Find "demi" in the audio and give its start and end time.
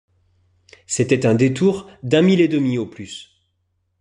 2.47-2.79